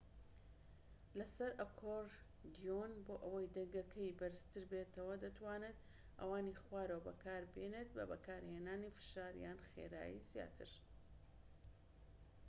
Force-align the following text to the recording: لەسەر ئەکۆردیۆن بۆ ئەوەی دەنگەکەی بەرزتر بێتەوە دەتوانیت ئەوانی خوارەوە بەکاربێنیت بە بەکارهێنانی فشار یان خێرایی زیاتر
لەسەر 1.19 1.51
ئەکۆردیۆن 1.61 2.93
بۆ 3.05 3.15
ئەوەی 3.23 3.51
دەنگەکەی 3.55 4.15
بەرزتر 4.19 4.63
بێتەوە 4.71 5.15
دەتوانیت 5.23 5.79
ئەوانی 6.19 6.59
خوارەوە 6.63 7.05
بەکاربێنیت 7.07 7.89
بە 7.95 8.03
بەکارهێنانی 8.11 8.95
فشار 8.97 9.33
یان 9.45 9.59
خێرایی 9.67 10.25
زیاتر 10.29 10.71